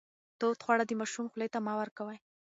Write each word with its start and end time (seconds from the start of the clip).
تود 0.39 0.57
خواړه 0.65 0.83
د 0.87 0.91
ماشوم 0.99 1.25
خولې 1.31 1.47
ته 1.53 1.59
مه 1.65 1.73
ورکوئ. 1.81 2.17